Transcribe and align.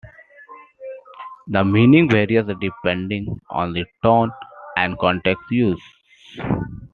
The 1.47 1.63
meaning 1.63 2.09
varies 2.09 2.47
depending 2.59 3.39
on 3.51 3.73
the 3.73 3.85
tone 4.01 4.31
and 4.75 4.97
context 4.97 5.43
used. 5.51 5.83